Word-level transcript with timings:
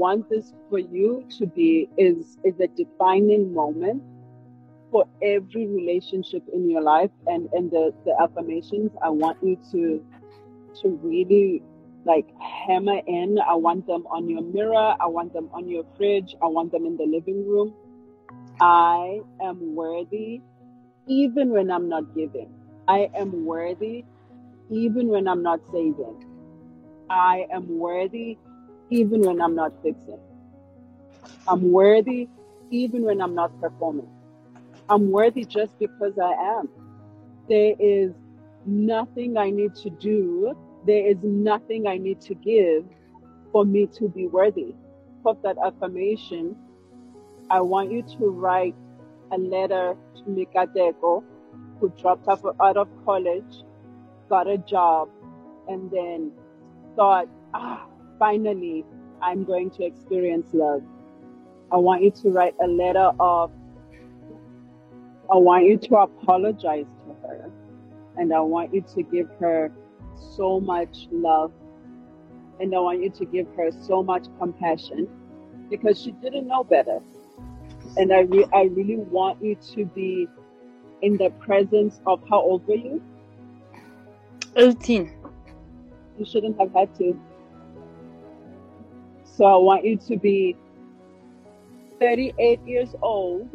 want 0.00 0.28
this 0.30 0.52
for 0.68 0.78
you 0.78 1.24
to 1.38 1.46
be 1.46 1.88
is 1.98 2.38
is 2.44 2.58
a 2.60 2.68
defining 2.82 3.52
moment 3.54 4.02
for 4.90 5.04
every 5.22 5.66
relationship 5.66 6.42
in 6.52 6.68
your 6.70 6.82
life. 6.82 7.10
And 7.26 7.48
and 7.52 7.70
the 7.70 7.84
the 8.06 8.14
affirmations 8.24 8.90
i 9.02 9.10
want 9.10 9.38
you 9.42 9.56
to 9.72 9.82
to 10.82 10.88
really 11.02 11.62
like 12.04 12.28
hammer 12.66 13.00
in. 13.06 13.38
I 13.38 13.54
want 13.54 13.86
them 13.86 14.06
on 14.06 14.28
your 14.28 14.42
mirror. 14.42 14.94
I 15.00 15.06
want 15.06 15.34
them 15.34 15.50
on 15.52 15.68
your 15.68 15.84
fridge. 15.96 16.34
I 16.42 16.46
want 16.46 16.72
them 16.72 16.86
in 16.86 16.96
the 16.96 17.04
living 17.04 17.46
room. 17.46 17.74
I 18.60 19.20
am 19.42 19.74
worthy 19.74 20.40
even 21.06 21.50
when 21.50 21.70
i'm 21.70 21.88
not 21.88 22.14
giving. 22.14 22.50
I 22.88 23.10
am 23.14 23.44
worthy 23.44 24.04
even 24.70 25.08
when 25.08 25.28
i'm 25.28 25.42
not 25.42 25.60
saving. 25.72 26.16
I 27.10 27.46
am 27.52 27.66
worthy 27.78 28.38
even 28.90 29.20
when 29.22 29.40
i'm 29.40 29.54
not 29.54 29.72
fixing 29.82 30.18
i'm 31.48 31.70
worthy 31.72 32.28
even 32.70 33.02
when 33.02 33.20
i'm 33.20 33.34
not 33.34 33.50
performing 33.60 34.08
I'm 34.90 35.12
worthy 35.12 35.44
just 35.44 35.78
because 35.78 36.18
I 36.18 36.32
am. 36.58 36.68
There 37.48 37.74
is 37.78 38.10
nothing 38.66 39.36
I 39.36 39.50
need 39.50 39.76
to 39.76 39.90
do. 39.90 40.52
There 40.84 41.06
is 41.06 41.16
nothing 41.22 41.86
I 41.86 41.96
need 41.96 42.20
to 42.22 42.34
give 42.34 42.84
for 43.52 43.64
me 43.64 43.86
to 43.98 44.08
be 44.08 44.26
worthy. 44.26 44.74
Of 45.24 45.40
that 45.42 45.56
affirmation, 45.64 46.56
I 47.50 47.60
want 47.60 47.92
you 47.92 48.02
to 48.18 48.30
write 48.30 48.74
a 49.30 49.38
letter 49.38 49.94
to 50.16 50.22
Mikadeko, 50.24 51.22
who 51.78 51.92
dropped 52.00 52.26
out 52.28 52.76
of 52.76 52.88
college, 53.04 53.62
got 54.28 54.48
a 54.48 54.58
job, 54.58 55.08
and 55.68 55.88
then 55.92 56.32
thought, 56.96 57.28
ah, 57.54 57.86
finally, 58.20 58.84
I'm 59.20 59.42
going 59.42 59.70
to 59.70 59.84
experience 59.84 60.50
love. 60.52 60.82
I 61.72 61.76
want 61.76 62.02
you 62.02 62.12
to 62.22 62.30
write 62.30 62.54
a 62.62 62.68
letter 62.68 63.10
of 63.18 63.50
I 65.32 65.36
want 65.36 65.64
you 65.64 65.76
to 65.78 65.96
apologize 65.96 66.86
to 67.06 67.14
her 67.22 67.50
and 68.16 68.32
I 68.32 68.40
want 68.40 68.74
you 68.74 68.84
to 68.94 69.02
give 69.02 69.28
her 69.38 69.72
so 70.36 70.60
much 70.60 71.06
love 71.12 71.52
and 72.60 72.74
I 72.74 72.80
want 72.80 73.02
you 73.02 73.10
to 73.10 73.24
give 73.24 73.46
her 73.56 73.70
so 73.70 74.02
much 74.02 74.26
compassion 74.38 75.08
because 75.70 76.00
she 76.00 76.10
didn't 76.10 76.46
know 76.46 76.64
better. 76.64 77.00
And 77.96 78.12
I, 78.12 78.20
re- 78.20 78.46
I 78.52 78.64
really 78.64 78.96
want 78.96 79.42
you 79.42 79.56
to 79.74 79.86
be 79.86 80.28
in 81.00 81.16
the 81.16 81.30
presence 81.30 82.00
of 82.06 82.20
how 82.28 82.40
old 82.40 82.66
were 82.66 82.74
you? 82.74 83.02
18. 84.56 85.12
You 86.18 86.24
shouldn't 86.24 86.58
have 86.58 86.72
had 86.74 86.94
to. 86.96 87.18
So 89.36 89.44
I 89.44 89.56
want 89.56 89.84
you 89.84 89.96
to 89.96 90.16
be 90.16 90.56
38 91.98 92.60
years 92.66 92.94
old 93.02 93.48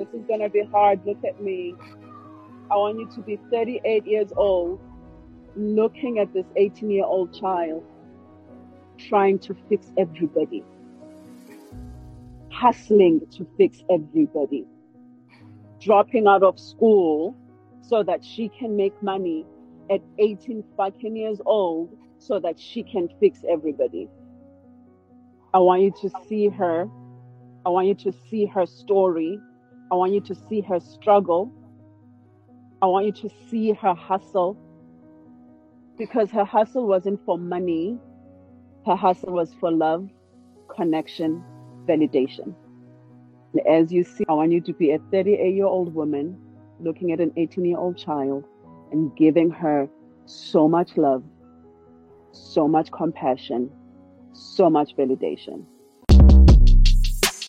this 0.00 0.08
is 0.14 0.26
going 0.26 0.40
to 0.40 0.48
be 0.48 0.62
hard. 0.62 1.04
Look 1.04 1.22
at 1.24 1.42
me. 1.42 1.74
I 2.70 2.76
want 2.76 2.98
you 2.98 3.06
to 3.16 3.20
be 3.20 3.38
38 3.50 4.06
years 4.06 4.32
old, 4.34 4.80
looking 5.56 6.18
at 6.18 6.32
this 6.32 6.46
18 6.56 6.90
year 6.90 7.04
old 7.04 7.38
child, 7.38 7.84
trying 8.96 9.38
to 9.40 9.54
fix 9.68 9.92
everybody, 9.98 10.64
hustling 12.50 13.20
to 13.32 13.46
fix 13.58 13.82
everybody, 13.90 14.64
dropping 15.82 16.26
out 16.26 16.42
of 16.42 16.58
school 16.58 17.36
so 17.82 18.02
that 18.02 18.24
she 18.24 18.48
can 18.48 18.74
make 18.74 19.02
money 19.02 19.44
at 19.90 20.00
18 20.18 20.64
fucking 20.76 21.16
years 21.16 21.40
old 21.44 21.96
so 22.18 22.38
that 22.38 22.58
she 22.58 22.82
can 22.82 23.08
fix 23.18 23.40
everybody. 23.48 24.08
I 25.52 25.58
want 25.58 25.82
you 25.82 25.92
to 26.02 26.10
see 26.28 26.48
her. 26.48 26.88
I 27.66 27.68
want 27.70 27.88
you 27.88 27.94
to 27.94 28.12
see 28.30 28.46
her 28.46 28.66
story. 28.66 29.40
I 29.90 29.96
want 29.96 30.12
you 30.12 30.20
to 30.20 30.34
see 30.48 30.60
her 30.62 30.78
struggle. 30.78 31.52
I 32.80 32.86
want 32.86 33.06
you 33.06 33.12
to 33.12 33.30
see 33.50 33.72
her 33.72 33.94
hustle 33.94 34.56
because 35.98 36.30
her 36.30 36.44
hustle 36.44 36.86
wasn't 36.86 37.20
for 37.26 37.36
money, 37.36 37.98
her 38.86 38.96
hustle 38.96 39.32
was 39.34 39.52
for 39.60 39.70
love, 39.70 40.08
connection, 40.74 41.44
validation. 41.86 42.54
And 43.52 43.66
As 43.66 43.92
you 43.92 44.04
see, 44.04 44.24
I 44.28 44.32
want 44.32 44.52
you 44.52 44.62
to 44.62 44.72
be 44.72 44.92
a 44.92 44.98
38 45.10 45.54
year 45.54 45.66
old 45.66 45.94
woman 45.94 46.38
looking 46.80 47.12
at 47.12 47.20
an 47.20 47.32
18 47.36 47.64
year 47.66 47.76
old 47.76 47.98
child 47.98 48.44
and 48.92 49.14
giving 49.16 49.50
her 49.50 49.88
so 50.26 50.68
much 50.68 50.96
love, 50.96 51.22
so 52.32 52.68
much 52.68 52.90
compassion, 52.92 53.70
so 54.32 54.70
much 54.70 54.90
validation. 54.96 55.64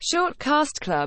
Short 0.00 0.38
Cast 0.38 0.80
Club 0.80 1.06